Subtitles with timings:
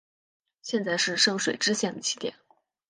[0.63, 2.33] 现在是圣水支线的起点。